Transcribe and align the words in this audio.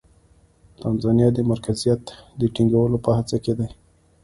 تانزانیا 0.79 1.29
د 1.33 1.39
مرکزیت 1.51 2.03
د 2.39 2.41
ټینګولو 2.53 2.97
په 3.05 3.11
هڅه 3.17 3.37
کې 3.43 3.53
دی. 3.59 3.69